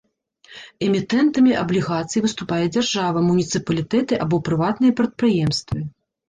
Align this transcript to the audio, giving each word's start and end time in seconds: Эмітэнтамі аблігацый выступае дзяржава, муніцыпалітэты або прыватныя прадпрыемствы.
Эмітэнтамі 0.85 1.51
аблігацый 1.63 2.23
выступае 2.27 2.63
дзяржава, 2.77 3.19
муніцыпалітэты 3.29 4.19
або 4.27 4.41
прыватныя 4.49 4.97
прадпрыемствы. 5.03 5.79